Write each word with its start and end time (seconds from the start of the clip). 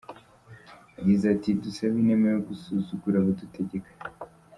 Yagize, 0.97 1.25
ati 1.35 1.49
“Dusabe 1.63 1.95
inema 2.03 2.27
yo 2.35 2.39
gusuzugura 2.47 3.15
abadutegeka”. 3.17 3.89